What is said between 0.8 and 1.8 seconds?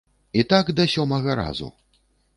сёмага разу.